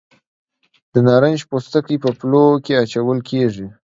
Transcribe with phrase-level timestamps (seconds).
[0.93, 3.67] د نارنج پوستکي په پلو کې اچول کیږي.